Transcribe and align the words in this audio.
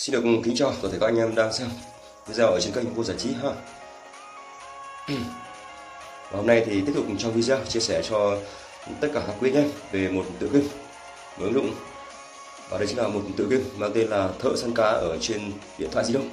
Xin 0.00 0.12
được 0.12 0.40
kính 0.44 0.54
chào 0.56 0.72
toàn 0.82 0.92
thể 0.92 0.98
các 1.00 1.06
anh 1.06 1.16
em 1.16 1.34
đang 1.34 1.52
xem 1.52 1.68
video 2.26 2.46
ở 2.46 2.60
trên 2.60 2.72
kênh 2.72 2.94
Vô 2.94 3.04
Giải 3.04 3.16
Trí 3.18 3.32
ha. 3.32 3.50
Và 6.30 6.36
hôm 6.36 6.46
nay 6.46 6.62
thì 6.66 6.82
tiếp 6.86 6.92
tục 6.94 7.04
trong 7.18 7.32
video 7.32 7.64
chia 7.64 7.80
sẻ 7.80 8.02
cho 8.10 8.36
tất 9.00 9.08
cả 9.14 9.22
các 9.26 9.36
quý 9.40 9.50
anh 9.50 9.56
em 9.56 9.70
về 9.92 10.08
một 10.08 10.24
tựa 10.38 10.46
game 10.46 10.64
mới 11.38 11.48
ứng 11.48 11.54
dụng 11.54 11.74
và 12.70 12.78
đây 12.78 12.86
chính 12.86 12.98
là 12.98 13.08
một 13.08 13.20
tựa 13.36 13.44
game 13.44 13.64
mang 13.76 13.92
tên 13.94 14.08
là 14.08 14.28
Thợ 14.38 14.56
săn 14.56 14.74
cá 14.74 14.84
ở 14.84 15.18
trên 15.20 15.52
điện 15.78 15.90
thoại 15.92 16.04
di 16.04 16.14
động. 16.14 16.30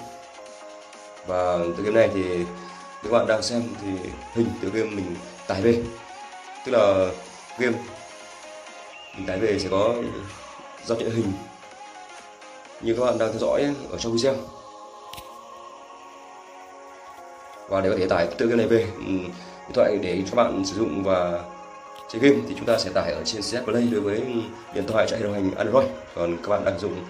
Và 1.28 1.58
tựa 1.78 1.84
game 1.84 1.96
này 1.96 2.10
thì 2.14 2.24
các 3.04 3.12
bạn 3.12 3.28
đang 3.28 3.42
xem 3.42 3.64
thì 3.82 3.88
hình 4.36 4.48
tựa 4.62 4.70
game 4.70 4.90
mình 4.90 5.16
tải 5.48 5.62
về 5.62 5.84
tức 6.66 6.72
là 6.72 7.12
game 7.60 7.78
mình 9.18 9.28
tải 9.28 9.40
về 9.40 9.60
sẽ 9.60 9.68
có 9.72 9.96
giao 10.86 11.00
diện 11.00 11.12
hình 11.12 11.32
như 12.82 12.94
các 12.94 13.06
bạn 13.06 13.18
đang 13.18 13.30
theo 13.30 13.40
dõi 13.40 13.76
ở 13.92 13.98
trong 13.98 14.14
video. 14.14 14.34
Và 17.70 17.82
để 17.82 17.90
có 17.90 17.96
thể 18.00 18.08
tải 18.08 18.28
tự 18.38 18.46
game 18.46 18.58
này 18.58 18.68
về 18.68 18.88
ừ, 18.96 19.12
điện 19.68 19.74
thoại 19.74 19.98
để 20.02 20.24
các 20.26 20.36
bạn 20.36 20.66
sử 20.66 20.76
dụng 20.76 21.04
và 21.04 21.44
chơi 22.10 22.22
game, 22.22 22.42
thì 22.48 22.56
chúng 22.58 22.66
ta 22.66 22.78
sẽ 22.78 22.90
tải 22.90 23.12
ở 23.12 23.24
trên 23.26 23.42
CS 23.42 23.66
Play 23.66 23.88
đối 23.92 24.02
với 24.02 24.24
điện 24.74 24.88
thoại 24.88 25.08
chạy 25.10 25.20
hệ 25.20 25.26
điều 25.26 25.34
hành 25.34 25.52
Android. 25.56 25.88
Còn 26.16 26.38
các 26.44 26.50
bạn 26.50 26.66
đang 26.66 26.80
dùng 26.80 27.06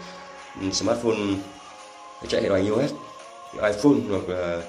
ừ, 0.61 0.71
smartphone 0.71 1.17
chạy 2.27 2.41
hệ 2.41 2.49
điều 2.49 2.53
hành 2.53 2.65
iOS, 2.65 2.91
iPhone 3.53 3.99
hoặc 4.09 4.29
là 4.29 4.61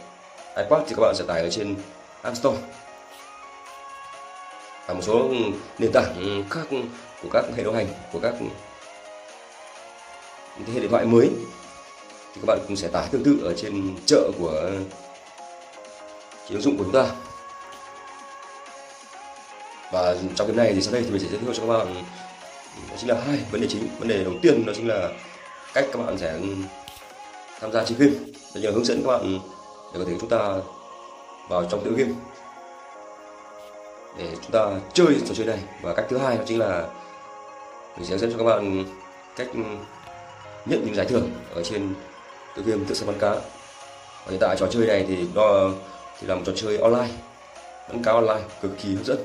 iPad 0.56 0.82
thì 0.86 0.94
các 0.96 1.00
bạn 1.00 1.14
sẽ 1.16 1.24
tải 1.28 1.42
ở 1.42 1.50
trên 1.50 1.74
App 2.22 2.36
Store. 2.36 2.58
Và 4.86 4.94
một 4.94 5.00
số 5.02 5.30
nền 5.78 5.90
tảng 5.92 6.44
khác 6.50 6.66
của 7.22 7.28
các 7.32 7.44
hệ 7.56 7.62
điều 7.62 7.72
hành, 7.72 7.86
của 8.12 8.18
các 8.22 8.34
thế 10.66 10.72
hệ 10.72 10.80
điện 10.80 10.90
thoại 10.90 11.04
mới, 11.04 11.30
thì 12.34 12.40
các 12.40 12.46
bạn 12.46 12.58
cũng 12.66 12.76
sẽ 12.76 12.88
tải 12.88 13.08
tương 13.10 13.24
tự 13.24 13.40
ở 13.44 13.54
trên 13.56 13.96
chợ 14.06 14.30
của 14.38 14.70
chỉ 16.48 16.54
ứng 16.54 16.62
dụng 16.62 16.78
của 16.78 16.84
chúng 16.84 16.92
ta. 16.92 17.06
Và 19.92 20.16
trong 20.34 20.46
cái 20.46 20.56
này 20.56 20.72
thì 20.74 20.82
sau 20.82 20.92
đây 20.92 21.02
thì 21.02 21.10
mình 21.10 21.20
sẽ 21.20 21.28
giới 21.30 21.38
thiệu 21.38 21.54
cho 21.54 21.62
các 21.62 21.78
bạn, 21.78 21.94
đó 22.90 22.96
chính 22.98 23.10
là 23.10 23.20
hai 23.26 23.38
vấn 23.50 23.60
đề 23.60 23.66
chính. 23.70 23.88
Vấn 23.98 24.08
đề 24.08 24.24
đầu 24.24 24.34
tiên 24.42 24.66
đó 24.66 24.72
chính 24.76 24.88
là 24.88 25.08
cách 25.74 25.86
các 25.92 26.06
bạn 26.06 26.18
sẽ 26.18 26.38
tham 27.60 27.72
gia 27.72 27.84
chơi 27.84 27.98
game. 27.98 28.16
Và 28.54 28.60
nhờ 28.60 28.70
hướng 28.70 28.84
dẫn 28.84 29.02
các 29.02 29.08
bạn 29.08 29.38
để 29.92 29.98
có 29.98 30.04
thể 30.06 30.12
chúng 30.20 30.28
ta 30.28 30.54
vào 31.48 31.64
trong 31.70 31.84
tựa 31.84 31.90
game 31.90 32.12
để 34.18 34.28
chúng 34.42 34.52
ta 34.52 34.80
chơi 34.92 35.16
trò 35.28 35.34
chơi 35.34 35.46
này. 35.46 35.58
Và 35.82 35.94
cách 35.94 36.06
thứ 36.08 36.18
hai 36.18 36.36
đó 36.36 36.42
chính 36.46 36.58
là 36.58 36.86
mình 37.96 38.06
sẽ 38.06 38.10
hướng 38.10 38.18
dẫn 38.18 38.32
cho 38.32 38.38
các 38.38 38.44
bạn 38.44 38.84
cách 39.36 39.48
nhận 40.66 40.82
những 40.84 40.94
giải 40.94 41.06
thưởng 41.06 41.30
ở 41.54 41.62
trên 41.62 41.94
tựa 42.56 42.62
game 42.62 42.84
tự 42.88 42.94
săn 42.94 43.06
bắn 43.06 43.18
cá. 43.18 43.30
Và 43.30 44.30
hiện 44.30 44.38
tại 44.40 44.56
trò 44.58 44.66
chơi 44.70 44.86
này 44.86 45.04
thì 45.08 45.16
nó 45.34 45.70
thì 46.20 46.26
là 46.26 46.34
một 46.34 46.42
trò 46.46 46.52
chơi 46.56 46.78
online, 46.78 47.08
bắn 47.88 48.02
cá 48.02 48.12
online 48.12 48.42
cực 48.62 48.70
kỳ 48.82 48.94
hấp 48.94 49.04
dẫn. 49.04 49.18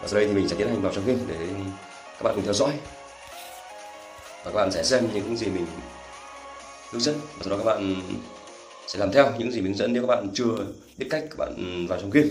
Và 0.00 0.08
sau 0.08 0.20
đây 0.20 0.26
thì 0.26 0.34
mình 0.34 0.48
sẽ 0.48 0.56
tiến 0.58 0.68
hành 0.68 0.82
vào 0.82 0.92
trong 0.92 1.06
game 1.06 1.18
để 1.28 1.36
các 2.12 2.22
bạn 2.22 2.34
cùng 2.34 2.44
theo 2.44 2.52
dõi. 2.52 2.72
Và 4.44 4.50
các 4.50 4.54
bạn 4.54 4.72
sẽ 4.72 4.82
xem 4.82 5.08
những 5.14 5.36
gì 5.36 5.46
mình 5.46 5.66
hướng 6.92 7.00
dẫn, 7.00 7.20
và 7.20 7.40
sau 7.40 7.50
đó 7.50 7.56
các 7.56 7.64
bạn 7.64 7.96
sẽ 8.86 8.98
làm 8.98 9.12
theo 9.12 9.32
những 9.38 9.52
gì 9.52 9.60
mình 9.60 9.72
hướng 9.72 9.78
dẫn 9.78 9.92
nếu 9.92 10.02
các 10.02 10.16
bạn 10.16 10.28
chưa 10.34 10.54
biết 10.98 11.06
cách 11.10 11.24
các 11.30 11.38
bạn 11.38 11.86
vào 11.88 12.00
trong 12.00 12.10
game. 12.10 12.28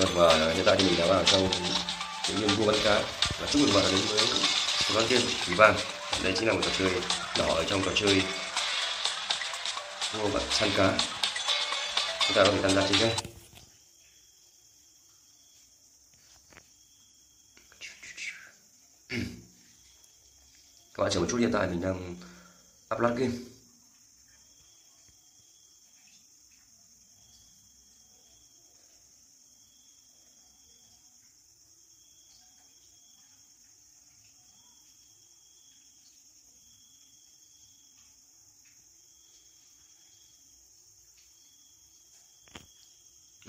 Vâng, 0.00 0.14
và 0.14 0.52
hiện 0.54 0.64
tại 0.66 0.76
thì 0.78 0.84
mình 0.84 0.98
đã 0.98 1.06
vào 1.06 1.24
trong 1.24 1.50
những 2.28 2.40
game 2.40 2.54
vua 2.54 2.66
bắn 2.66 2.76
cá. 2.84 3.02
Và 3.40 3.46
chúc 3.50 3.62
mừng 3.62 3.74
bạn 3.74 3.84
đến 3.90 4.00
với 4.08 4.18
số 4.78 4.94
con 4.94 5.06
game 5.08 5.24
quý 5.48 5.54
vàng 5.54 5.76
đây 6.22 6.32
chính 6.36 6.48
là 6.48 6.52
một 6.52 6.60
trò 6.62 6.70
chơi 6.78 6.92
nhỏ 7.38 7.54
ở 7.54 7.64
trong 7.64 7.82
trò 7.84 7.90
chơi 7.94 8.22
vua 10.12 10.28
bạn 10.28 10.42
săn 10.50 10.70
cá. 10.76 10.98
Chúng 12.26 12.36
ta 12.36 12.44
có 12.44 12.52
thể 12.52 12.58
tham 12.62 12.74
gia 12.74 12.86
trên 12.88 12.98
game 12.98 13.14
các 20.94 21.02
bạn 21.02 21.10
chờ 21.12 21.20
một 21.20 21.26
chút, 21.30 21.38
hiện 21.38 21.52
tại 21.52 21.66
mình 21.66 21.80
đang 21.80 22.16
upload 22.94 23.18
game. 23.18 23.49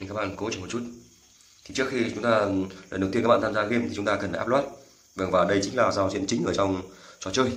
Nên 0.01 0.09
các 0.09 0.15
bạn 0.15 0.35
cố 0.35 0.51
chịu 0.51 0.61
một 0.61 0.67
chút. 0.69 0.83
Thì 1.63 1.75
trước 1.75 1.87
khi 1.91 2.11
chúng 2.13 2.23
ta 2.23 2.29
lần 2.89 3.01
đầu 3.01 3.09
tiên 3.13 3.23
các 3.23 3.27
bạn 3.27 3.41
tham 3.41 3.53
gia 3.53 3.63
game 3.63 3.85
thì 3.89 3.95
chúng 3.95 4.05
ta 4.05 4.17
cần 4.21 4.33
upload. 4.41 4.65
Vâng 5.15 5.31
và 5.31 5.45
đây 5.45 5.59
chính 5.63 5.75
là 5.75 5.91
giao 5.91 6.09
diện 6.09 6.25
chính 6.27 6.45
ở 6.45 6.53
trong 6.53 6.81
trò 7.19 7.31
chơi. 7.31 7.51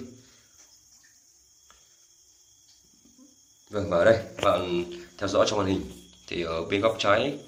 Vâng 3.71 3.91
và 3.91 3.99
ở 3.99 4.05
đây, 4.05 4.19
các 4.37 4.45
bạn 4.45 4.85
theo 5.19 5.29
dõi 5.29 5.47
trong 5.49 5.59
màn 5.59 5.69
hình. 5.69 5.83
Thì 6.27 6.43
ở 6.43 6.65
bên 6.65 6.81
góc 6.81 6.97
trái 6.99 7.39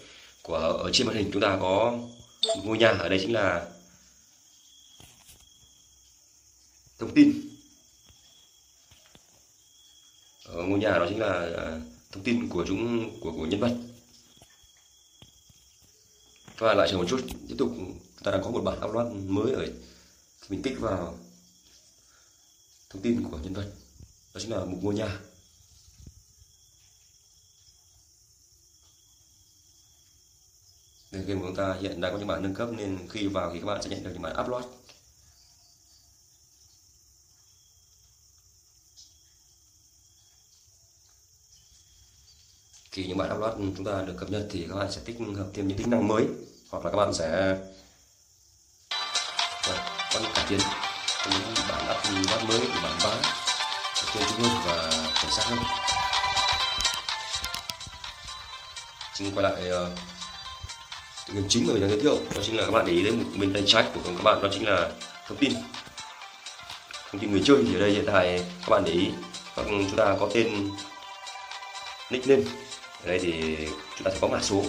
của, 0.42 0.56
ở 0.56 0.90
trên 0.92 1.06
màn 1.06 1.16
hình 1.16 1.30
chúng 1.32 1.42
ta 1.42 1.58
có 1.60 1.98
ngôi 2.64 2.78
nhà. 2.78 2.88
Ở 2.88 3.08
đây 3.08 3.18
chính 3.20 3.32
là 3.32 3.66
thông 6.98 7.14
tin. 7.14 7.48
Ở 10.44 10.62
ngôi 10.62 10.78
nhà 10.78 10.90
đó 10.90 11.06
chính 11.08 11.20
là 11.20 11.32
à, 11.56 11.80
thông 12.12 12.22
tin 12.24 12.48
của 12.48 12.64
chúng, 12.68 13.10
của 13.20 13.32
của 13.32 13.46
nhân 13.46 13.60
vật 13.60 13.76
các 16.58 16.66
bạn 16.66 16.76
lại 16.76 16.88
chờ 16.90 16.96
một 16.96 17.04
chút 17.08 17.20
tiếp 17.48 17.54
tục 17.58 17.70
ta 18.22 18.30
đang 18.30 18.42
có 18.42 18.50
một 18.50 18.60
bản 18.64 18.78
upload 18.84 19.06
mới 19.26 19.52
ở 19.52 19.66
mình 20.48 20.62
kích 20.62 20.76
vào 20.80 21.18
thông 22.90 23.02
tin 23.02 23.30
của 23.30 23.38
nhân 23.38 23.54
vật. 23.54 23.70
Đó 24.34 24.40
chính 24.40 24.50
là 24.50 24.64
một 24.64 24.78
ngôi 24.82 24.94
nhà 24.94 25.20
Đây, 31.10 31.22
game 31.22 31.40
của 31.40 31.46
chúng 31.46 31.56
ta 31.56 31.74
hiện 31.80 32.00
đang 32.00 32.12
có 32.12 32.18
những 32.18 32.26
bản 32.26 32.42
nâng 32.42 32.54
cấp 32.54 32.68
nên 32.76 33.08
khi 33.10 33.26
vào 33.26 33.50
thì 33.54 33.60
các 33.60 33.66
bạn 33.66 33.82
sẽ 33.82 33.90
nhận 33.90 34.02
được 34.02 34.10
những 34.12 34.22
bản 34.22 34.36
upload 34.40 34.64
khi 42.96 43.04
những 43.04 43.18
bản 43.18 43.32
upload 43.32 43.54
chúng 43.76 43.84
ta 43.84 43.92
được 44.06 44.14
cập 44.18 44.30
nhật 44.30 44.46
thì 44.50 44.66
các 44.68 44.76
bạn 44.76 44.92
sẽ 44.92 45.00
tích 45.04 45.16
hợp 45.36 45.46
thêm 45.54 45.68
những 45.68 45.78
tính 45.78 45.90
năng 45.90 46.08
mới 46.08 46.26
hoặc 46.70 46.84
là 46.84 46.90
các 46.90 46.96
bạn 46.96 47.14
sẽ 47.14 47.56
vâng, 49.68 49.78
có 50.14 50.20
cải 50.34 50.44
tiến. 50.48 50.58
Những 51.30 51.54
bản 51.68 51.96
upload 51.96 52.48
mới 52.48 52.60
của 52.60 52.80
bản 52.82 52.98
ba 53.04 53.10
chuyên 54.12 54.24
chúng 54.28 54.42
hơn 54.42 54.62
và 54.66 54.90
chuẩn 55.20 55.32
xác 55.32 55.42
hơn 55.44 55.58
xin 59.14 59.34
quay 59.34 59.42
lại 59.42 59.70
uh, 59.70 61.48
chính 61.48 61.66
mà 61.66 61.72
mình 61.72 61.80
đang 61.80 61.90
giới 61.90 62.00
thiệu 62.00 62.16
đó 62.34 62.42
chính 62.46 62.56
là 62.56 62.64
các 62.64 62.70
bạn 62.70 62.86
để 62.86 62.92
ý 62.92 63.02
đến 63.04 63.18
một 63.18 63.30
bên 63.36 63.52
tay 63.52 63.62
trái 63.66 63.84
của 63.94 64.00
các 64.04 64.22
bạn 64.24 64.42
đó 64.42 64.48
chính 64.52 64.68
là 64.68 64.90
thông 65.28 65.38
tin. 65.38 65.52
Thông 67.12 67.20
tin 67.20 67.32
người 67.32 67.42
chơi 67.44 67.64
thì 67.66 67.74
ở 67.74 67.80
đây 67.80 67.90
hiện 67.90 68.04
tại 68.06 68.44
các 68.60 68.68
bạn 68.68 68.84
để 68.84 68.92
ý 68.92 69.10
chúng 69.64 69.96
ta 69.96 70.16
có 70.20 70.30
tên 70.34 70.70
nickname 72.10 72.66
ở 73.06 73.08
đây 73.08 73.18
thì 73.18 73.56
chúng 73.97 74.04
ta 74.04 74.10
sẽ 74.10 74.18
có 74.20 74.28
mã 74.28 74.41
số. 74.41 74.64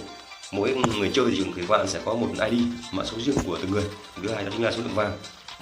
Mỗi 0.52 0.74
người 0.98 1.10
chơi 1.14 1.26
thì 1.30 1.44
các 1.56 1.68
bạn 1.68 1.88
sẽ 1.88 2.00
có 2.04 2.14
một 2.14 2.28
ID, 2.50 2.62
mã 2.92 3.04
số 3.04 3.16
riêng 3.20 3.36
của 3.46 3.58
từng 3.62 3.70
người. 3.70 3.84
Thứ 4.22 4.30
hai 4.34 4.44
đó 4.44 4.50
chính 4.52 4.64
là 4.64 4.72
số 4.72 4.82
lượng 4.82 4.94
vàng. 4.94 5.12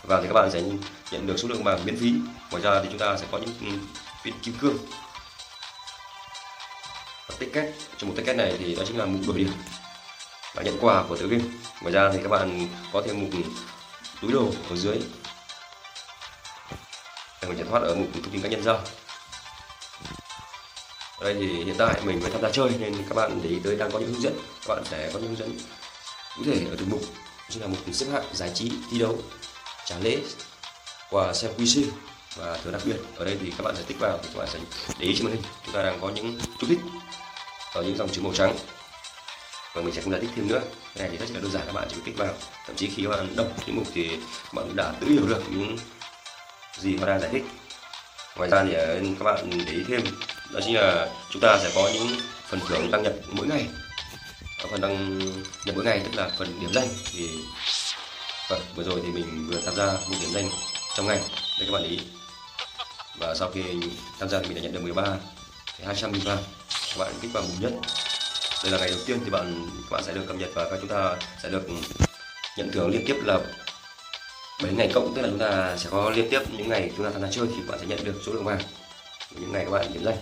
Vàng 0.02 0.22
thì 0.22 0.28
các 0.28 0.34
bạn 0.34 0.50
sẽ 0.50 0.62
nhận 1.10 1.26
được 1.26 1.36
số 1.36 1.48
lượng 1.48 1.64
vàng 1.64 1.84
miễn 1.84 1.96
phí. 1.96 2.12
Ngoài 2.50 2.62
ra 2.62 2.82
thì 2.82 2.88
chúng 2.90 2.98
ta 2.98 3.16
sẽ 3.16 3.26
có 3.30 3.38
những 3.38 3.54
ừ, 3.60 3.78
viên 4.24 4.34
kim 4.42 4.54
cương. 4.60 4.76
Và 7.28 7.34
tích 7.38 7.50
kết 7.52 7.72
trong 7.98 8.08
một 8.08 8.14
tích 8.16 8.26
kết 8.26 8.36
này 8.36 8.56
thì 8.58 8.74
đó 8.74 8.82
chính 8.86 8.98
là 8.98 9.04
mục 9.04 9.20
đổi 9.26 9.38
điểm 9.38 9.50
và 10.54 10.62
nhận 10.62 10.78
quà 10.80 11.04
của 11.08 11.16
tựa 11.16 11.26
game. 11.26 11.44
Ngoài 11.82 11.92
ra 11.92 12.10
thì 12.12 12.18
các 12.22 12.28
bạn 12.28 12.68
có 12.92 13.02
thêm 13.06 13.20
mục 13.20 13.30
túi 14.22 14.32
đồ 14.32 14.50
ở 14.70 14.76
dưới. 14.76 14.98
Để 17.42 17.48
mình 17.48 17.58
sẽ 17.58 17.64
thoát 17.64 17.82
ở 17.82 17.94
mục 17.94 18.08
thông 18.14 18.32
tin 18.32 18.42
cá 18.42 18.48
nhân 18.48 18.62
ra 18.62 18.74
đây 21.24 21.34
thì 21.34 21.46
hiện 21.46 21.74
tại 21.78 22.00
mình 22.04 22.20
mới 22.20 22.30
tham 22.30 22.42
gia 22.42 22.50
chơi 22.50 22.70
nên 22.78 22.94
các 23.08 23.14
bạn 23.14 23.40
để 23.42 23.50
ý 23.50 23.58
tới 23.64 23.76
đang 23.76 23.90
có 23.90 23.98
những 23.98 24.12
hướng 24.12 24.22
dẫn. 24.22 24.34
Các 24.66 24.74
bạn 24.74 24.84
sẽ 24.90 25.10
có 25.12 25.18
những 25.18 25.28
hướng 25.28 25.38
dẫn 25.38 25.58
cụ 26.36 26.42
thể 26.44 26.66
ở 26.70 26.76
từng 26.78 26.90
mục 26.90 27.00
như 27.50 27.60
là 27.60 27.66
mục 27.66 27.78
xếp 27.92 28.06
hạng, 28.12 28.24
giải 28.32 28.50
trí, 28.54 28.72
thi 28.90 28.98
đấu, 28.98 29.18
trả 29.84 29.98
lễ 29.98 30.18
quà 31.10 31.34
xem 31.34 31.50
QC 31.58 31.84
và 32.36 32.58
thưởng 32.64 32.72
đặc 32.72 32.82
biệt. 32.84 32.96
Ở 33.16 33.24
đây 33.24 33.36
thì 33.40 33.50
các 33.50 33.64
bạn 33.64 33.76
sẽ 33.76 33.82
tích 33.86 33.96
vào 34.00 34.18
thì 34.22 34.28
các 34.34 34.38
bạn 34.38 34.48
sẽ 34.52 34.58
để 34.98 35.06
ý 35.06 35.14
trên 35.16 35.24
màn 35.24 35.34
hình. 35.34 35.42
Chúng 35.64 35.74
ta 35.74 35.82
đang 35.82 36.00
có 36.00 36.10
những 36.14 36.38
chú 36.60 36.66
thích 36.66 36.78
ở 37.74 37.82
những 37.82 37.96
dòng 37.96 38.08
chữ 38.08 38.22
màu 38.22 38.32
trắng. 38.32 38.56
Và 39.74 39.82
mình 39.82 39.94
sẽ 39.94 40.02
không 40.02 40.12
giải 40.12 40.20
thích 40.20 40.30
thêm 40.36 40.48
nữa. 40.48 40.60
Cái 40.94 41.08
này 41.08 41.08
thì 41.10 41.26
rất 41.26 41.34
là 41.34 41.40
đơn 41.40 41.52
giản, 41.52 41.62
các 41.66 41.72
bạn 41.72 41.88
chỉ 41.90 41.96
tích 42.04 42.18
vào. 42.18 42.34
Thậm 42.66 42.76
chí 42.76 42.90
khi 42.96 43.02
các 43.02 43.08
bạn 43.08 43.36
đọc 43.36 43.46
những 43.66 43.76
mục 43.76 43.86
thì 43.94 44.08
các 44.44 44.54
bạn 44.54 44.76
đã 44.76 44.92
tự 45.00 45.06
hiểu 45.06 45.26
được 45.26 45.42
những 45.50 45.78
gì 46.78 46.96
họ 46.96 47.06
đang 47.06 47.20
giải 47.20 47.30
thích. 47.32 47.44
Ngoài 48.36 48.50
ra 48.50 48.64
thì 48.64 48.72
ờ, 48.72 49.00
các 49.18 49.24
bạn 49.24 49.50
để 49.66 49.72
ý 49.72 49.84
thêm 49.88 50.00
đó 50.52 50.60
chính 50.64 50.74
là 50.74 51.08
chúng 51.30 51.42
ta 51.42 51.58
sẽ 51.62 51.70
có 51.74 51.90
những 51.94 52.08
phần 52.48 52.60
thưởng 52.68 52.90
đăng 52.90 53.02
nhập 53.02 53.12
mỗi 53.32 53.46
ngày. 53.46 53.66
Ở 54.62 54.68
phần 54.70 54.80
đăng 54.80 55.18
nhập 55.64 55.74
mỗi 55.74 55.84
ngày 55.84 56.00
tức 56.04 56.14
là 56.14 56.30
phần 56.38 56.60
điểm 56.60 56.70
danh. 56.72 56.88
Thì 57.12 57.28
vâng, 58.50 58.60
vừa 58.76 58.84
rồi 58.84 59.00
thì 59.04 59.08
mình 59.08 59.46
vừa 59.50 59.60
tham 59.66 59.74
gia 59.74 59.86
một 59.86 60.16
điểm 60.20 60.30
danh 60.34 60.48
trong 60.96 61.06
ngày. 61.06 61.18
Đây 61.58 61.66
các 61.66 61.72
bạn 61.72 61.82
ý. 61.82 62.00
Và 63.18 63.34
sau 63.34 63.50
khi 63.54 63.62
tham 64.20 64.28
gia 64.28 64.38
thì 64.38 64.46
mình 64.48 64.54
đã 64.54 64.62
nhận 64.62 64.72
được 64.72 64.82
13 64.82 65.02
200 65.84 66.12
nghìn 66.12 66.22
vàng. 66.22 66.42
Các 66.68 66.98
bạn 66.98 67.12
kích 67.22 67.30
vào 67.32 67.42
mùng 67.42 67.60
nhất. 67.60 67.72
Đây 68.62 68.72
là 68.72 68.78
ngày 68.78 68.90
đầu 68.90 68.98
tiên 69.06 69.18
thì 69.24 69.30
bạn 69.30 69.68
các 69.90 69.94
bạn 69.94 70.04
sẽ 70.04 70.12
được 70.12 70.24
cập 70.28 70.36
nhật 70.36 70.50
và 70.54 70.64
các 70.70 70.78
chúng 70.80 70.90
ta 70.90 71.16
sẽ 71.42 71.48
được 71.48 71.62
nhận 72.58 72.70
thưởng 72.72 72.90
liên 72.90 73.04
tiếp 73.06 73.16
là 73.24 73.38
7 74.62 74.72
ngày 74.72 74.90
cộng. 74.94 75.14
Tức 75.14 75.22
là 75.22 75.28
chúng 75.28 75.38
ta 75.38 75.76
sẽ 75.76 75.90
có 75.90 76.10
liên 76.10 76.30
tiếp 76.30 76.40
những 76.56 76.68
ngày 76.68 76.90
chúng 76.96 77.06
ta 77.06 77.10
tham 77.12 77.22
gia 77.22 77.28
chơi 77.30 77.46
thì 77.56 77.62
bạn 77.68 77.78
sẽ 77.80 77.86
nhận 77.86 78.04
được 78.04 78.22
số 78.26 78.32
lượng 78.32 78.44
vàng. 78.44 78.60
Những 79.30 79.52
ngày 79.52 79.64
các 79.64 79.70
bạn 79.70 79.92
điểm 79.92 80.04
danh. 80.04 80.16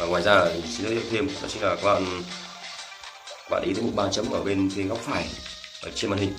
Và 0.00 0.06
ngoài 0.06 0.22
ra 0.22 0.44
xin 0.64 0.86
giới 0.86 0.94
thiệu 0.94 1.02
thêm, 1.10 1.28
đó 1.42 1.48
chính 1.48 1.62
là 1.62 1.76
các 1.76 1.84
bạn 1.84 2.22
các 3.38 3.50
bạn 3.50 3.62
ý 3.62 3.74
thấy 3.74 3.82
một 3.82 3.92
ba 3.94 4.04
chấm 4.12 4.30
ở 4.30 4.42
bên 4.42 4.70
phía 4.74 4.82
góc 4.82 4.98
phải, 4.98 5.28
ở 5.82 5.90
trên 5.94 6.10
màn 6.10 6.20
hình. 6.20 6.38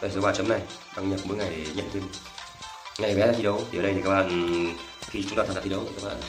Đây, 0.00 0.10
số 0.14 0.20
ba 0.20 0.32
chấm 0.32 0.48
này, 0.48 0.60
đăng 0.96 1.10
nhập 1.10 1.20
mỗi 1.24 1.36
ngày 1.36 1.50
để 1.50 1.66
nhận 1.74 1.90
thêm. 1.92 2.08
Ngày 2.98 3.14
bé 3.14 3.32
thi 3.36 3.42
đấu, 3.42 3.64
thì 3.72 3.78
ở 3.78 3.82
đây 3.82 3.92
thì 3.94 4.00
các 4.04 4.10
bạn 4.10 4.28
khi 5.00 5.24
chúng 5.28 5.38
ta 5.38 5.44
tham 5.46 5.54
gia 5.54 5.60
thi 5.60 5.70
đấu 5.70 5.84
thì 5.86 6.02
các 6.02 6.08
bạn 6.08 6.20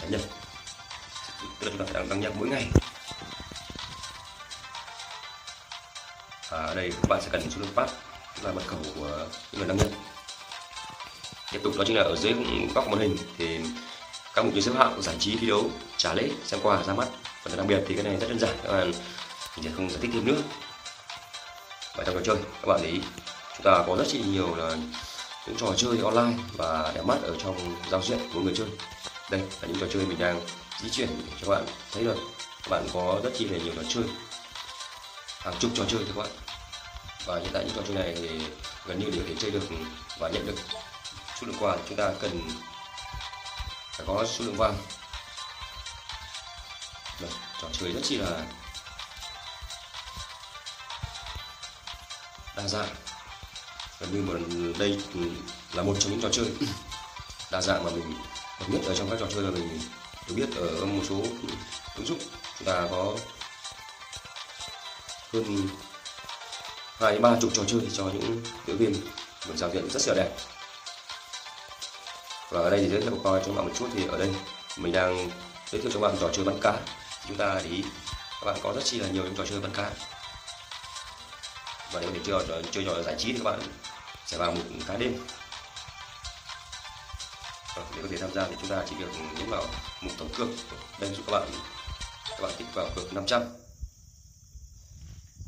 sẽ 0.00 0.06
nhận 0.10 0.20
tức 1.60 1.66
là 1.66 1.70
chúng 1.70 1.78
ta 1.78 1.92
phải 1.92 2.06
đăng 2.08 2.20
nhập 2.20 2.32
mỗi 2.36 2.48
ngày. 2.48 2.66
Và 6.50 6.58
ở 6.58 6.74
đây 6.74 6.92
các 7.02 7.08
bạn 7.08 7.20
sẽ 7.22 7.28
cần 7.32 7.50
số 7.50 7.60
lượng 7.60 7.74
pass, 7.74 7.94
là 8.42 8.52
mật 8.52 8.62
khẩu 8.66 8.78
của 8.94 9.26
những 9.52 9.60
người 9.60 9.68
đăng 9.68 9.76
nhập 9.76 9.88
tiếp 11.52 11.60
tục 11.62 11.76
đó 11.76 11.84
chính 11.86 11.96
là 11.96 12.02
ở 12.02 12.16
dưới 12.16 12.34
góc 12.74 12.88
màn 12.88 13.00
hình 13.00 13.16
thì 13.38 13.58
các 14.34 14.44
mục 14.44 14.54
như 14.54 14.60
xếp 14.60 14.72
hạng 14.78 15.02
giải 15.02 15.16
trí 15.18 15.36
thi 15.36 15.46
đấu, 15.46 15.70
trả 15.96 16.14
lễ, 16.14 16.30
xem 16.44 16.60
quà 16.62 16.82
ra 16.82 16.94
mắt. 16.94 17.08
Và 17.44 17.56
đặc 17.56 17.66
biệt 17.66 17.80
thì 17.88 17.94
cái 17.94 18.04
này 18.04 18.16
rất 18.20 18.28
đơn 18.28 18.38
giản, 18.38 18.56
các 18.62 18.72
bạn 18.72 18.92
mình 19.56 19.64
sẽ 19.64 19.70
không 19.76 19.90
giải 19.90 19.98
thích 20.02 20.10
thêm 20.14 20.26
nữa. 20.26 20.42
Và 21.96 22.04
trong 22.04 22.14
trò 22.14 22.20
chơi, 22.24 22.36
các 22.62 22.66
bạn 22.66 22.80
để 22.82 22.88
ý. 22.88 23.00
Chúng 23.56 23.64
ta 23.64 23.84
có 23.86 23.96
rất 23.96 24.04
chi 24.08 24.22
nhiều 24.26 24.54
là 24.54 24.76
những 25.46 25.56
trò 25.56 25.66
chơi 25.76 25.98
online 26.04 26.42
và 26.52 26.92
đẹp 26.94 27.04
mắt 27.04 27.18
ở 27.22 27.36
trong 27.44 27.76
giao 27.90 28.02
diện 28.02 28.18
của 28.34 28.40
người 28.40 28.54
chơi. 28.56 28.66
Đây 29.30 29.40
là 29.40 29.68
những 29.68 29.80
trò 29.80 29.86
chơi 29.92 30.06
mình 30.06 30.18
đang 30.18 30.40
di 30.80 30.90
chuyển 30.90 31.08
để 31.08 31.32
cho 31.40 31.46
các 31.46 31.50
bạn 31.50 31.66
thấy 31.92 32.04
được. 32.04 32.16
Các 32.62 32.70
bạn 32.70 32.88
có 32.94 33.20
rất 33.24 33.30
chi 33.38 33.44
là 33.44 33.58
nhiều 33.58 33.72
trò 33.76 33.82
chơi. 33.88 34.04
Hàng 35.38 35.54
chục 35.58 35.70
trò 35.74 35.84
chơi 35.88 36.00
các 36.06 36.16
bạn. 36.16 36.30
Và 37.26 37.38
hiện 37.38 37.50
tại 37.52 37.64
những 37.64 37.76
trò 37.76 37.82
chơi 37.88 37.96
này 37.96 38.14
thì 38.18 38.28
gần 38.86 38.98
như 38.98 39.10
đều 39.10 39.24
thể 39.28 39.34
chơi 39.38 39.50
được 39.50 39.62
và 40.18 40.28
nhận 40.28 40.46
được 40.46 40.56
số 41.40 41.46
lượng 41.46 41.56
quà 41.60 41.76
chúng 41.88 41.96
ta 41.96 42.10
cần 42.20 42.50
phải 43.92 44.06
có 44.06 44.24
số 44.26 44.44
lượng 44.44 44.56
vàng. 44.56 44.76
Đây, 47.20 47.30
trò 47.62 47.68
chơi 47.72 47.92
rất 47.92 48.00
chi 48.04 48.16
là 48.16 48.46
đa 52.56 52.68
dạng. 52.68 52.94
Gần 54.00 54.12
như 54.12 54.22
mà 54.22 54.40
đây 54.78 55.00
là 55.72 55.82
một 55.82 55.96
trong 56.00 56.10
những 56.10 56.20
trò 56.22 56.28
chơi 56.32 56.52
đa 57.50 57.60
dạng 57.60 57.84
mà 57.84 57.90
mình 57.90 58.14
hợp 58.58 58.66
nhất 58.68 58.80
ở 58.86 58.94
trong 58.94 59.10
các 59.10 59.16
trò 59.20 59.26
chơi 59.34 59.42
là 59.42 59.50
mình 59.50 59.80
được 60.28 60.34
biết 60.34 60.48
ở 60.56 60.86
một 60.86 61.02
số 61.08 61.14
ứng 61.96 62.06
dụng. 62.06 62.18
Chúng 62.58 62.66
ta 62.66 62.86
có 62.90 63.16
hơn 65.32 65.68
hai 67.00 67.18
ba 67.18 67.30
chục 67.40 67.50
trò 67.54 67.62
chơi 67.66 67.80
cho 67.96 68.04
những 68.04 68.42
tiểu 68.66 68.76
viên 68.76 68.92
một 69.48 69.54
giao 69.56 69.70
diện 69.70 69.90
rất 69.90 70.02
là 70.06 70.14
đẹp 70.14 70.30
và 72.50 72.60
ở 72.60 72.70
đây 72.70 72.80
thì 72.80 72.88
giới 72.88 73.00
thiệu 73.00 73.18
coi 73.24 73.42
cho 73.46 73.52
bạn 73.52 73.64
một 73.64 73.72
chút 73.74 73.88
thì 73.94 74.06
ở 74.06 74.18
đây 74.18 74.30
mình 74.76 74.92
đang 74.92 75.30
giới 75.70 75.80
thiệu 75.80 75.90
cho 75.94 76.00
bạn 76.00 76.16
trò 76.20 76.28
chơi 76.32 76.44
bắn 76.44 76.60
cá. 76.60 76.78
Chúng 77.28 77.36
ta 77.36 77.60
để 77.64 77.70
ý, 77.70 77.82
các 78.40 78.46
bạn 78.46 78.60
có 78.62 78.72
rất 78.72 78.84
chi 78.84 78.98
là 78.98 79.08
nhiều 79.08 79.24
những 79.24 79.34
trò 79.36 79.46
chơi 79.46 79.60
bắn 79.60 79.70
cá. 79.74 79.90
Và 81.92 82.00
nếu 82.00 82.10
để 82.14 82.20
chơi, 82.24 82.44
trò 82.48 82.54
chơi 82.70 82.84
trò 82.84 83.02
giải 83.02 83.14
trí 83.18 83.32
thì 83.32 83.38
các 83.38 83.44
bạn 83.44 83.60
sẽ 84.26 84.38
vào 84.38 84.52
một 84.52 84.62
cá 84.86 84.96
đêm. 84.96 85.18
Và 87.76 87.82
để 87.96 88.02
có 88.02 88.08
thể 88.10 88.16
tham 88.16 88.32
gia 88.34 88.44
thì 88.44 88.54
chúng 88.60 88.70
ta 88.70 88.84
chỉ 88.88 88.94
việc 88.98 89.20
nhấn 89.38 89.50
vào 89.50 89.64
mục 90.00 90.12
tổng 90.18 90.28
cược. 90.36 90.48
Đây, 91.00 91.14
giúp 91.14 91.22
các 91.26 91.32
bạn 91.32 91.48
các 92.30 92.42
bạn 92.42 92.52
tích 92.58 92.66
vào 92.74 92.88
cược 92.96 93.12
500 93.14 93.42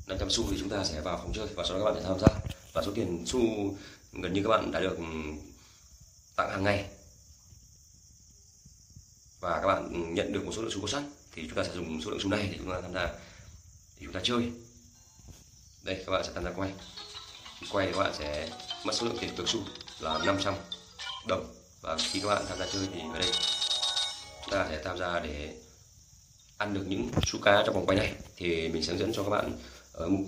500 0.06 0.30
xu 0.30 0.44
thì 0.50 0.56
chúng 0.60 0.68
ta 0.68 0.84
sẽ 0.84 1.00
vào 1.00 1.18
phòng 1.18 1.32
chơi 1.34 1.46
và 1.56 1.64
sau 1.68 1.78
đó 1.78 1.84
các 1.84 1.90
bạn 1.90 2.02
sẽ 2.02 2.08
tham 2.08 2.18
gia. 2.18 2.28
Và 2.72 2.82
số 2.86 2.92
tiền 2.94 3.24
xu 3.26 3.40
gần 4.12 4.32
như 4.32 4.42
các 4.42 4.48
bạn 4.48 4.72
đã 4.72 4.80
được 4.80 4.96
tặng 6.36 6.50
hàng 6.50 6.64
ngày. 6.64 6.86
Và 9.40 9.60
các 9.60 9.66
bạn 9.66 10.14
nhận 10.14 10.32
được 10.32 10.44
một 10.44 10.52
số 10.56 10.62
lượng 10.62 10.70
súng 10.70 10.82
có 10.82 10.88
sẵn, 10.88 11.12
thì 11.32 11.42
chúng 11.48 11.56
ta 11.56 11.64
sẽ 11.64 11.74
dùng 11.74 12.02
số 12.04 12.10
lượng 12.10 12.20
súng 12.20 12.30
này 12.30 12.48
để 12.50 12.58
chúng 12.58 12.70
ta 12.70 12.80
tham 12.80 12.94
gia, 12.94 13.06
để 13.06 14.02
chúng 14.04 14.12
ta 14.12 14.20
chơi. 14.24 14.52
Đây, 15.82 16.02
các 16.06 16.12
bạn 16.12 16.24
sẽ 16.24 16.30
tham 16.34 16.44
gia 16.44 16.52
quay. 16.52 16.72
Khi 17.60 17.66
quay 17.70 17.86
thì 17.86 17.92
các 17.92 17.98
bạn 17.98 18.14
sẽ 18.18 18.50
mất 18.84 18.94
số 18.94 19.06
lượng 19.06 19.18
tiền 19.20 19.36
cược 19.36 19.48
xu 19.48 19.60
là 20.00 20.18
500 20.18 20.54
đồng. 21.26 21.54
Và 21.80 21.96
khi 22.12 22.20
các 22.20 22.28
bạn 22.28 22.44
tham 22.48 22.58
gia 22.58 22.66
chơi 22.66 22.88
thì 22.94 23.00
ở 23.12 23.18
đây, 23.18 23.32
chúng 24.42 24.50
ta 24.50 24.66
sẽ 24.68 24.82
tham 24.84 24.98
gia 24.98 25.20
để 25.20 25.56
ăn 26.58 26.74
được 26.74 26.84
những 26.88 27.10
số 27.26 27.38
cá 27.42 27.62
trong 27.66 27.74
vòng 27.74 27.86
quay 27.86 27.98
này. 27.98 28.14
Thì 28.36 28.68
mình 28.68 28.82
sẽ 28.82 28.92
hướng 28.92 29.00
dẫn 29.00 29.12
cho 29.14 29.22
các 29.22 29.30
bạn 29.30 29.58
ở 29.92 30.08
mục, 30.08 30.26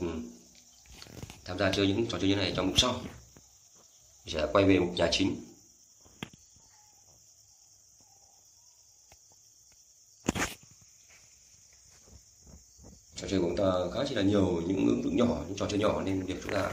tham 1.45 1.59
gia 1.59 1.73
chơi 1.73 1.87
những 1.87 2.06
trò 2.11 2.19
chơi 2.19 2.29
như 2.29 2.37
này 2.37 2.53
trong 2.56 2.67
mục 2.67 2.79
sau. 2.79 2.93
Mình 4.25 4.35
sẽ 4.35 4.47
quay 4.53 4.65
về 4.65 4.79
mục 4.79 4.95
nhà 4.97 5.09
chính. 5.12 5.54
Trò 13.17 13.29
chơi 13.31 13.41
của 13.41 13.47
chúng 13.47 13.56
ta 13.56 13.73
khá 13.94 14.01
chỉ 14.09 14.15
là 14.15 14.23
nhiều 14.23 14.63
những 14.67 14.87
ứng 14.87 15.03
dụng 15.05 15.17
nhỏ, 15.17 15.37
những 15.47 15.56
trò 15.56 15.67
chơi 15.67 15.79
nhỏ 15.79 16.01
nên 16.05 16.27
việc 16.27 16.35
chúng 16.43 16.53
ta 16.53 16.71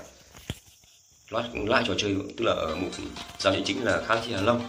loát 1.30 1.46
lại 1.54 1.84
trò 1.88 1.94
chơi, 1.98 2.16
tức 2.38 2.46
là 2.46 2.52
ở 2.52 2.76
mục 2.76 2.92
giao 3.40 3.54
diện 3.54 3.64
chính 3.66 3.86
là 3.86 4.02
khá 4.08 4.16
chỉ 4.26 4.32
là 4.32 4.42
lâu. 4.42 4.62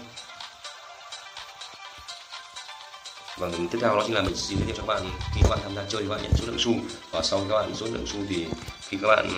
Và 3.38 3.49
tiếp 3.71 3.79
theo 3.81 3.97
đó 3.97 4.02
chính 4.07 4.14
là 4.14 4.23
mình 4.23 4.37
xin 4.37 4.59
giới 4.59 4.67
thiệu 4.67 4.76
cho 4.76 4.83
các 4.83 4.87
bạn, 4.87 5.11
khi 5.35 5.41
các 5.43 5.49
bạn 5.50 5.59
tham 5.62 5.75
gia 5.75 5.85
chơi 5.88 6.02
các 6.02 6.09
bạn 6.09 6.23
nhận 6.23 6.33
số 6.37 6.47
lượng 6.47 6.59
xu. 6.59 6.73
Và 7.11 7.23
sau 7.23 7.47
các 7.49 7.55
bạn 7.55 7.75
số 7.75 7.87
lượng 7.87 8.07
xu 8.07 8.19
thì 8.29 8.47
khi 8.81 8.99
các 9.02 9.09
bạn 9.09 9.29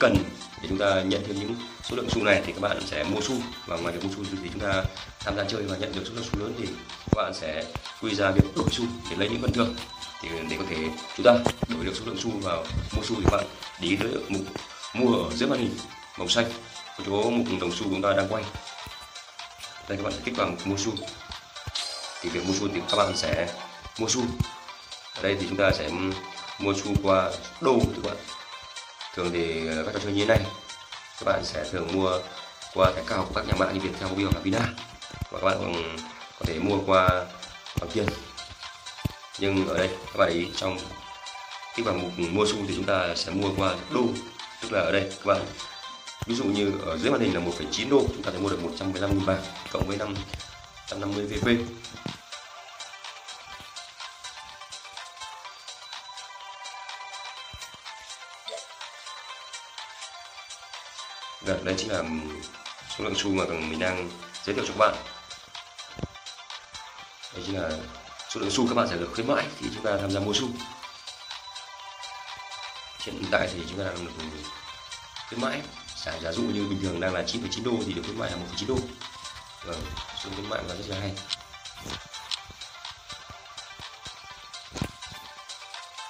cần 0.00 0.16
để 0.62 0.68
chúng 0.68 0.78
ta 0.78 1.02
nhận 1.02 1.22
thêm 1.26 1.38
những 1.38 1.54
số 1.90 1.96
lượng 1.96 2.10
xu 2.10 2.22
này 2.22 2.42
thì 2.46 2.52
các 2.52 2.60
bạn 2.60 2.80
sẽ 2.86 3.04
mua 3.04 3.20
xu. 3.20 3.34
Và 3.66 3.76
ngoài 3.76 3.94
việc 3.94 4.04
mua 4.04 4.14
xu 4.16 4.24
thì 4.42 4.48
chúng 4.52 4.62
ta 4.62 4.84
tham 5.20 5.36
gia 5.36 5.44
chơi 5.44 5.62
và 5.62 5.76
nhận 5.76 5.92
được 5.94 6.02
số 6.04 6.12
lượng 6.14 6.24
xu 6.32 6.40
lớn 6.40 6.54
thì 6.58 6.66
các 7.10 7.22
bạn 7.22 7.34
sẽ 7.34 7.64
quy 8.02 8.14
ra 8.14 8.30
việc 8.30 8.44
đổi 8.56 8.68
xu 8.70 8.84
để 9.10 9.16
lấy 9.16 9.28
những 9.28 9.42
phần 9.42 9.52
thưởng 9.52 9.74
thì 10.22 10.28
để 10.50 10.56
có 10.58 10.64
thể 10.70 10.76
chúng 11.16 11.26
ta 11.26 11.32
đổi 11.68 11.84
được 11.84 11.92
số 11.94 12.04
lượng 12.06 12.18
xu 12.18 12.30
vào 12.42 12.64
mua 12.96 13.02
xu 13.02 13.14
thì 13.14 13.22
các 13.24 13.36
bạn 13.36 13.46
để 13.80 13.88
ý 13.88 13.96
tới 13.96 14.10
mục 14.28 14.42
mua 14.94 15.24
ở 15.24 15.30
dưới 15.34 15.48
màn 15.48 15.58
hình 15.58 15.78
màu 16.18 16.28
xanh 16.28 16.46
có 16.98 17.04
chỗ 17.06 17.30
mục 17.30 17.46
đồng 17.60 17.72
xu 17.72 17.84
chúng 17.84 18.02
ta 18.02 18.12
đang 18.12 18.28
quay. 18.28 18.44
Đây 19.88 19.98
các 19.98 20.04
bạn 20.04 20.12
kích 20.24 20.36
vào 20.36 20.46
mục 20.46 20.66
mua 20.66 20.76
xu. 20.76 20.92
Thì 22.20 22.28
việc 22.28 22.46
mua 22.46 22.54
xu 22.60 22.68
thì 22.74 22.80
các 22.90 22.96
bạn 22.96 23.16
sẽ 23.16 23.48
mua 23.98 24.08
xu. 24.08 24.22
Ở 25.14 25.22
đây 25.22 25.36
thì 25.40 25.46
chúng 25.48 25.58
ta 25.58 25.70
sẽ 25.72 25.90
mua 26.58 26.74
xu 26.74 26.94
qua 27.02 27.30
đô 27.60 27.78
các 27.78 28.02
bạn. 28.04 28.16
Thường 29.14 29.30
thì 29.32 29.68
các 29.86 29.92
trò 29.94 30.00
chơi 30.04 30.12
như 30.12 30.20
thế 30.20 30.26
này 30.26 30.46
các 31.18 31.24
bạn 31.24 31.44
sẽ 31.44 31.64
thường 31.72 31.88
mua 31.92 32.18
qua 32.74 32.92
thẻ 32.96 33.02
cao 33.06 33.24
của 33.28 33.34
các 33.34 33.46
nhà 33.46 33.54
mạng 33.58 33.74
như 33.74 33.80
Viettel, 33.80 34.08
Mobile 34.08 34.30
và 34.34 34.40
Vina. 34.40 34.60
Và 35.30 35.38
các 35.40 35.44
bạn 35.44 35.56
còn 35.60 35.96
có 36.38 36.46
thể 36.46 36.58
mua 36.58 36.78
qua 36.86 37.08
bằng 37.80 37.90
tiền 37.94 38.06
nhưng 39.38 39.68
ở 39.68 39.78
đây 39.78 39.88
các 39.88 40.16
bạn 40.18 40.32
ý 40.32 40.46
trong 40.56 40.78
cái 41.76 41.84
bảng 41.84 42.02
mục 42.02 42.12
mua 42.18 42.46
xu 42.46 42.56
thì 42.68 42.74
chúng 42.76 42.84
ta 42.84 43.14
sẽ 43.14 43.32
mua 43.32 43.50
qua 43.56 43.74
đô. 43.90 44.02
Tức 44.62 44.72
là 44.72 44.80
ở 44.80 44.92
đây 44.92 45.10
các 45.10 45.26
bạn 45.26 45.42
ví 46.26 46.34
dụ 46.34 46.44
như 46.44 46.72
ở 46.86 46.98
dưới 46.98 47.12
màn 47.12 47.20
hình 47.20 47.34
là 47.34 47.40
1,9 47.40 47.88
đô 47.90 48.04
chúng 48.08 48.22
ta 48.22 48.30
sẽ 48.32 48.38
mua 48.38 48.48
được 48.48 48.62
115 48.62 49.10
000 49.10 49.20
vàng 49.20 49.42
cộng 49.72 49.86
với 49.86 49.96
550 49.96 51.26
VP 51.26 51.48
Được, 61.46 61.64
đây 61.64 61.74
chính 61.78 61.90
là 61.90 62.02
số 62.98 63.04
lượng 63.04 63.14
xu 63.16 63.30
mà 63.30 63.44
mình 63.44 63.78
đang 63.78 64.10
giới 64.44 64.54
thiệu 64.54 64.64
cho 64.66 64.72
các 64.72 64.78
bạn. 64.78 64.94
Đây 67.34 67.42
chính 67.46 67.60
là 67.60 67.70
số 68.30 68.40
lượng 68.40 68.50
xu 68.50 68.68
các 68.68 68.74
bạn 68.74 68.88
sẽ 68.88 68.96
được 68.96 69.10
khuyến 69.14 69.26
mãi 69.26 69.46
khi 69.58 69.66
chúng 69.74 69.84
ta 69.84 69.90
tham 70.00 70.10
gia 70.10 70.20
mua 70.20 70.32
xu. 70.34 70.48
Hiện 73.00 73.22
tại 73.30 73.48
thì 73.52 73.60
chúng 73.68 73.78
ta 73.78 73.84
đang 73.84 74.04
được 74.04 74.12
khuyến 75.28 75.40
mãi. 75.40 75.60
Giả, 75.96 76.12
giả 76.22 76.32
dụ 76.32 76.42
như 76.42 76.66
bình 76.68 76.78
thường 76.82 77.00
đang 77.00 77.14
là 77.14 77.22
9,9 77.22 77.64
đô 77.64 77.72
thì 77.86 77.92
được 77.92 78.02
khuyến 78.04 78.18
mãi 78.18 78.30
là 78.30 78.36
1,9 78.36 78.66
đô. 78.68 78.76
Vâng 79.64 79.82
số 80.24 80.30
khuyến 80.34 80.48
mãi 80.48 80.62
là 80.68 80.74
rất 80.74 80.84
là 80.88 81.00
hay. 81.00 81.12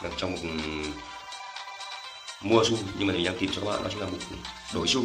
Vâng, 0.02 0.12
trong 0.16 0.32
một 0.32 0.38
mua 2.40 2.64
xu 2.64 2.76
nhưng 2.99 3.08
mà 3.08 3.14
mình 3.14 3.25
đang 3.25 3.38
tìm 3.38 3.50
cho 3.54 3.61
các 3.61 3.70
bạn 3.70 3.82
đó 3.82 3.88
chính 3.90 4.00
là 4.00 4.06
mục 4.06 4.20
đổi 4.75 4.87
xu. 4.88 5.04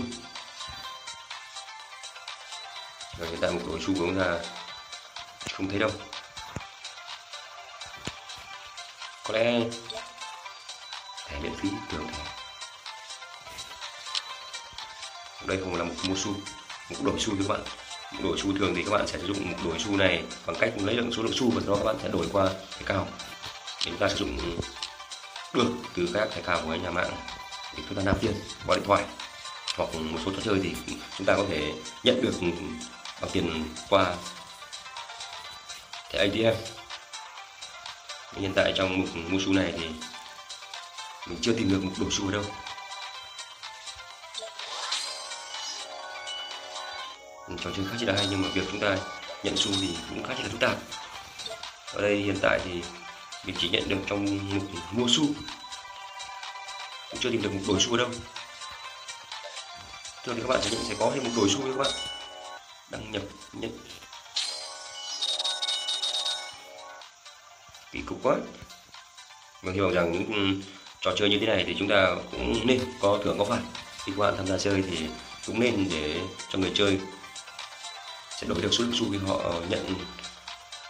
Rồi 3.18 3.30
hiện 3.30 3.40
tại 3.42 3.52
một 3.52 3.62
đổi 3.68 3.80
xu 3.80 3.94
của 3.94 4.00
chúng 4.00 4.20
ta 4.20 4.38
không 5.54 5.70
thấy 5.70 5.80
đâu 5.80 5.90
có 9.24 9.34
lẽ 9.34 9.62
thẻ 11.28 11.40
miễn 11.40 11.56
phí 11.56 11.70
thường 11.90 12.08
thẻ. 12.08 12.24
Đây 15.46 15.58
không 15.60 15.76
là 15.76 15.84
một 15.84 15.94
mua 16.08 16.16
xu 16.16 16.34
một 16.90 16.98
đổi 17.04 17.20
xu 17.20 17.34
các 17.38 17.48
bạn. 17.48 17.62
Một 18.14 18.20
đổi 18.24 18.38
xu 18.40 18.58
thường 18.58 18.74
thì 18.76 18.84
các 18.84 18.92
bạn 18.92 19.08
sẽ 19.08 19.20
sử 19.20 19.28
dụng 19.28 19.52
một 19.52 19.58
đổi 19.66 19.80
xu 19.80 19.98
này 19.98 20.24
bằng 20.46 20.56
cách 20.60 20.74
lấy 20.78 20.96
lượng 20.96 21.12
số 21.14 21.24
lượng 21.24 21.34
xu 21.36 21.52
và 21.52 21.62
sau 21.66 21.76
đó 21.76 21.80
các 21.80 21.86
bạn 21.86 21.96
sẽ 22.04 22.10
đổi 22.10 22.28
qua 22.32 22.48
thẻ 22.48 22.86
cao. 22.86 23.08
để 23.86 23.92
chúng 23.92 23.98
ta 23.98 24.10
sử 24.10 24.16
dụng 24.16 24.38
được 25.54 25.72
từ 25.96 26.10
các 26.14 26.30
thẻ 26.32 26.42
cao 26.42 26.62
của 26.66 26.76
nhà 26.76 26.92
mạng 26.92 27.12
để 27.78 27.84
chúng 27.90 27.98
ta 27.98 28.04
nạp 28.04 28.22
tiền 28.22 28.34
qua 28.68 28.76
điện 28.76 28.86
thoại 28.88 29.06
hoặc 29.78 29.90
một 29.96 30.20
số 30.26 30.32
trò 30.32 30.42
chơi 30.44 30.60
thì 30.64 30.76
chúng 31.18 31.28
ta 31.28 31.36
có 31.36 31.44
thể 31.50 31.74
nhận 32.04 32.22
được 32.22 32.34
bằng 33.22 33.30
tiền 33.34 33.66
qua 33.90 34.16
thẻ 36.12 36.20
ATM 36.20 36.81
hiện 38.36 38.54
tại 38.56 38.74
trong 38.76 39.00
mục 39.00 39.10
mua 39.16 39.40
xu 39.46 39.54
này 39.54 39.74
thì 39.78 39.90
mình 41.28 41.40
chưa 41.42 41.54
tìm 41.54 41.70
được 41.70 41.84
một 41.84 41.92
đổi 41.98 42.10
xu 42.12 42.28
ở 42.28 42.32
đâu. 42.32 42.44
Trò 47.64 47.70
chơi 47.76 47.86
khá 47.92 48.06
là 48.06 48.14
hay, 48.18 48.28
nhưng 48.30 48.42
mà 48.42 48.48
việc 48.54 48.62
chúng 48.72 48.80
ta 48.80 48.98
nhận 49.44 49.58
xu 49.58 49.72
thì 49.82 49.98
cũng 50.10 50.24
khá 50.24 50.34
là 50.34 50.50
phức 50.50 50.60
tạp. 50.60 50.78
Ở 51.94 52.02
đây 52.02 52.16
hiện 52.16 52.38
tại 52.42 52.60
thì 52.64 52.84
mình 53.46 53.56
chỉ 53.60 53.70
nhận 53.70 53.90
được 53.90 53.98
trong 54.08 54.50
mục 54.54 54.64
mua 54.92 55.08
xu. 55.10 55.26
Cũng 57.10 57.20
chưa 57.20 57.30
tìm 57.30 57.42
được 57.42 57.54
một 57.54 57.62
đổi 57.68 57.78
xu 57.80 57.98
đâu. 57.98 58.10
Thường 60.24 60.36
thì 60.36 60.42
các 60.42 60.48
bạn 60.48 60.60
sẽ 60.62 60.70
nhận, 60.70 60.84
sẽ 60.90 60.96
có 61.00 61.12
thêm 61.14 61.24
một 61.24 61.30
đổi 61.36 61.50
xu 61.50 61.62
các 61.62 61.78
bạn. 61.78 61.92
Đăng 62.90 63.12
nhập, 63.12 63.22
nhận 63.54 63.72
bị 67.94 68.02
cục 68.06 68.20
quá. 68.24 68.36
Mình 69.62 69.74
hy 69.74 69.82
vọng 69.82 69.94
rằng 69.94 70.12
những 70.12 70.34
ừ, 70.34 70.66
trò 71.02 71.12
chơi 71.16 71.30
như 71.30 71.38
thế 71.40 71.46
này 71.46 71.64
thì 71.68 71.76
chúng 71.80 71.88
ta 71.88 72.16
cũng 72.32 72.68
nên 72.68 72.82
có 73.02 73.20
thưởng, 73.24 73.38
có 73.38 73.46
phạt. 73.46 73.60
Khi 74.06 74.12
các 74.12 74.20
bạn 74.20 74.34
tham 74.38 74.48
gia 74.48 74.58
chơi 74.58 74.84
thì 74.90 75.08
cũng 75.48 75.60
nên 75.60 75.88
để 75.92 76.20
cho 76.50 76.60
người 76.60 76.72
chơi 76.76 77.00
sẽ 78.42 78.48
đổi 78.48 78.62
được 78.62 78.70
số 78.72 78.84
lượng 78.84 78.94
xu 78.96 79.12
khi 79.12 79.18
họ 79.28 79.54
nhận, 79.70 79.94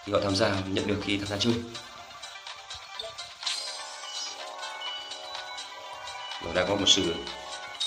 khi 0.06 0.14
họ 0.14 0.20
tham 0.24 0.36
gia, 0.36 0.50
nhận 0.68 0.88
được 0.88 0.98
khi 1.04 1.18
tham 1.18 1.28
gia 1.28 1.38
chơi. 1.38 1.54
Và 6.44 6.54
đang 6.54 6.68
có 6.68 6.76
một 6.76 6.88
sự 6.88 7.16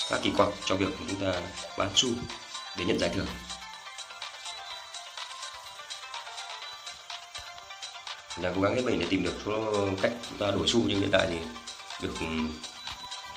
khá 0.09 0.17
kỳ 0.23 0.31
quặc 0.37 0.49
trong 0.65 0.77
việc 0.77 0.89
chúng 1.09 1.21
ta 1.21 1.41
bán 1.77 1.89
xu 1.95 2.09
để 2.77 2.85
nhận 2.85 2.99
giải 2.99 3.09
thưởng. 3.13 3.27
Là 8.41 8.51
cố 8.55 8.61
gắng 8.61 8.75
hết 8.75 8.81
mình 8.85 8.99
để 8.99 9.05
tìm 9.09 9.23
được 9.23 9.33
số 9.45 9.73
cách 10.01 10.11
chúng 10.29 10.37
ta 10.37 10.51
đổi 10.51 10.67
xu, 10.67 10.81
nhưng 10.87 10.99
hiện 10.99 11.09
tại 11.11 11.27
thì 11.29 11.37
được 12.01 12.13
ừ, 12.19 12.25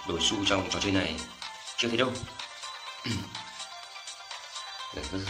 đổi 0.08 0.18
xu 0.22 0.36
trong 0.46 0.68
trò 0.70 0.78
chơi 0.82 0.92
này 0.92 1.14
chưa 1.76 1.88
thấy 1.88 1.96
đâu. 1.96 2.10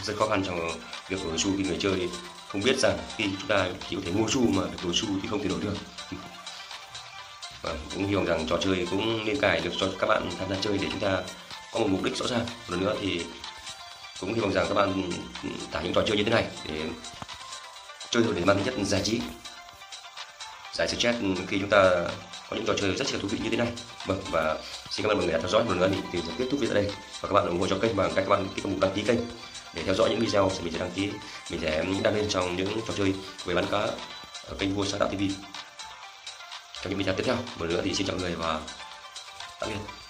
Rất 0.05 0.17
khó 0.19 0.29
khăn 0.29 0.43
trong 0.47 0.71
việc 1.09 1.25
đổi 1.25 1.39
xu 1.39 1.51
khi 1.57 1.63
người 1.63 1.79
chơi 1.81 2.09
không 2.49 2.63
biết 2.63 2.79
rằng 2.79 2.99
khi 3.17 3.25
chúng 3.25 3.49
ta 3.49 3.67
chỉ 3.89 3.97
có 3.97 4.03
thể 4.05 4.13
mua 4.13 4.29
xu 4.29 4.41
mà 4.41 4.63
được 4.63 4.79
đổi 4.85 4.93
xu 4.95 5.07
thì 5.23 5.29
không 5.29 5.43
thể 5.43 5.49
đổi 5.49 5.61
được. 5.61 5.75
Và 7.63 7.73
vâng, 7.73 7.79
cũng 7.95 8.07
hy 8.07 8.15
vọng 8.15 8.25
rằng 8.25 8.47
trò 8.47 8.59
chơi 8.61 8.87
cũng 8.91 9.25
nên 9.25 9.41
cài 9.41 9.61
được 9.61 9.71
cho 9.81 9.89
các 9.99 10.07
bạn 10.07 10.31
tham 10.39 10.49
gia 10.51 10.57
chơi 10.61 10.79
để 10.79 10.87
chúng 10.91 11.01
ta 11.01 11.23
có 11.73 11.81
một 11.81 11.87
mục 11.91 12.03
đích 12.03 12.17
rõ 12.17 12.27
ràng. 12.27 12.41
Một 12.41 12.69
lần 12.69 12.81
nữa 12.81 12.95
thì 13.01 13.25
cũng 14.21 14.35
hy 14.35 14.41
vọng 14.41 14.53
rằng 14.53 14.67
các 14.69 14.75
bạn 14.75 15.11
ừ, 15.43 15.49
tải 15.73 15.85
những 15.85 15.93
trò 15.95 16.03
chơi 16.07 16.17
như 16.17 16.25
thế 16.25 16.31
này 16.31 16.47
để 16.69 16.81
chơi 18.11 18.23
thôi, 18.23 18.33
để 18.37 18.45
mang 18.45 18.57
tính 18.57 18.65
chất 18.67 18.87
giải 18.87 19.03
trí 19.05 19.21
giải 20.79 20.89
stress 20.89 21.21
ừ, 21.21 21.29
khi 21.49 21.59
chúng 21.61 21.71
ta 21.71 21.91
có 22.51 22.57
những 22.57 22.65
trò 22.67 22.75
chơi 22.81 22.95
rất 22.95 23.13
là 23.13 23.19
thú 23.23 23.29
vị 23.29 23.39
như 23.43 23.51
thế 23.51 23.57
này. 23.57 23.69
Vâng 24.07 24.23
và 24.31 24.57
xin 24.91 25.03
cảm 25.03 25.11
ơn 25.11 25.19
mọi 25.19 25.27
người 25.27 25.33
đã 25.33 25.39
theo 25.39 25.49
dõi 25.49 25.65
một 25.65 25.71
lần 25.71 25.91
nữa 25.91 25.99
thì 26.13 26.19
sẽ 26.27 26.33
kết 26.39 26.45
thúc 26.51 26.61
video 26.61 26.75
đây. 26.75 26.91
Và 27.21 27.29
các 27.29 27.33
bạn 27.33 27.47
ủng 27.47 27.61
hộ 27.61 27.67
cho 27.67 27.79
kênh 27.83 27.97
bằng 27.97 28.13
cách 28.15 28.25
các 28.29 28.31
bạn 28.31 28.49
kích 28.55 28.67
mục 28.67 28.81
đăng 28.81 28.93
ký 28.95 29.03
kênh 29.03 29.19
để 29.75 29.83
theo 29.83 29.95
dõi 29.95 30.11
những 30.11 30.21
video 30.21 30.51
mình 30.63 30.73
sẽ 30.73 30.79
đăng 30.79 30.91
ký, 30.91 31.11
mình 31.51 31.61
sẽ 31.61 31.85
đăng 32.03 32.15
lên 32.15 32.29
trong 32.29 32.57
những 32.57 32.81
trò 32.89 32.95
chơi 32.97 33.15
về 33.45 33.55
bắn 33.55 33.67
cá 33.71 33.79
ở 34.49 34.55
kênh 34.59 34.75
vua 34.75 34.85
sáng 34.85 35.01
tạo 35.01 35.09
tv 35.09 35.23
trong 36.83 36.91
những 36.91 36.99
video 36.99 37.15
tiếp 37.15 37.25
theo, 37.27 37.37
một 37.37 37.65
lần 37.67 37.69
nữa 37.69 37.81
thì 37.85 37.95
xin 37.95 38.07
chào 38.07 38.17
mọi 38.17 38.23
người 38.23 38.35
và 38.35 38.61
tạm 39.61 39.71
biệt. 39.71 40.08